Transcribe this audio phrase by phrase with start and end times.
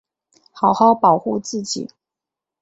[0.51, 1.91] 好好保护自己